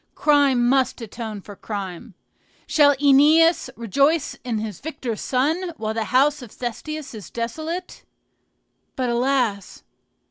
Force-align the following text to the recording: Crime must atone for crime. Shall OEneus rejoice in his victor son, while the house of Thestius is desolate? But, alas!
Crime 0.15 0.67
must 0.67 0.99
atone 0.99 1.41
for 1.41 1.55
crime. 1.55 2.15
Shall 2.65 2.95
OEneus 2.95 3.69
rejoice 3.75 4.35
in 4.43 4.57
his 4.57 4.79
victor 4.79 5.15
son, 5.15 5.73
while 5.77 5.93
the 5.93 6.05
house 6.05 6.41
of 6.41 6.51
Thestius 6.51 7.13
is 7.13 7.29
desolate? 7.29 8.03
But, 8.95 9.09
alas! 9.11 9.83